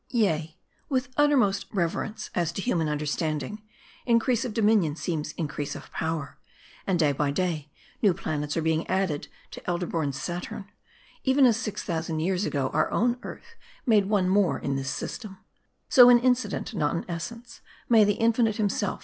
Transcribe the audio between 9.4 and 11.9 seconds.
to elder born Saturns, even as six